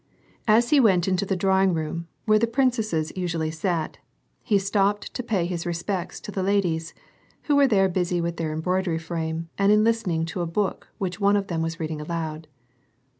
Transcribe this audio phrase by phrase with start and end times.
[0.47, 3.99] As he went into the drawing room, where the princesses usually sat,
[4.41, 6.95] he stopped to pay his respects to the ladies,
[7.43, 11.19] who were there busy with their embroidery frame and in listening to a book which
[11.19, 12.47] one of them was reading aloud.